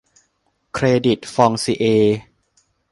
[0.73, 2.19] เครดิตฟองซิเอร์